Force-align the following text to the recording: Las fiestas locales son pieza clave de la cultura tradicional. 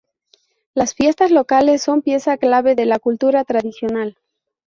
Las 0.73 0.95
fiestas 0.95 1.29
locales 1.29 1.83
son 1.83 2.01
pieza 2.01 2.37
clave 2.39 2.73
de 2.73 2.87
la 2.87 2.97
cultura 2.97 3.43
tradicional. 3.45 4.17